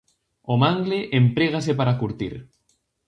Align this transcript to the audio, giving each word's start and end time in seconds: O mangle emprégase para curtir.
O 0.53 0.55
mangle 0.63 0.99
emprégase 1.21 1.71
para 1.79 1.97
curtir. 2.01 2.33